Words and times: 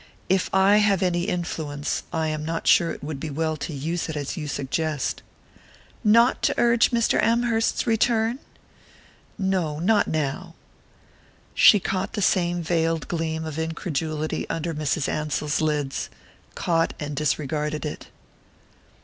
"If 0.29 0.49
I 0.51 0.77
have 0.77 1.03
any 1.03 1.25
influence, 1.25 2.01
I 2.11 2.29
am 2.29 2.43
not 2.43 2.65
sure 2.65 2.89
it 2.91 3.03
would 3.03 3.19
be 3.19 3.29
well 3.29 3.55
to 3.57 3.71
use 3.71 4.09
it 4.09 4.17
as 4.17 4.35
you 4.35 4.47
suggest." 4.47 5.21
"Not 6.03 6.41
to 6.41 6.55
urge 6.57 6.89
Mr. 6.89 7.21
Amherst's 7.21 7.85
return?" 7.85 8.39
"No 9.37 9.77
not 9.77 10.07
now." 10.07 10.55
She 11.53 11.79
caught 11.79 12.13
the 12.13 12.21
same 12.23 12.63
veiled 12.63 13.07
gleam 13.09 13.45
of 13.45 13.59
incredulity 13.59 14.49
under 14.49 14.73
Mrs. 14.73 15.07
Ansell's 15.07 15.61
lids 15.61 16.09
caught 16.55 16.95
and 16.99 17.15
disregarded 17.15 17.85
it. 17.85 18.07